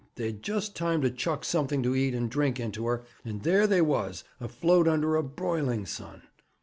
[0.15, 3.83] They'd just time to chuck something to eat and drink into her, and there they
[3.83, 6.23] was, afloat under a broiling sun.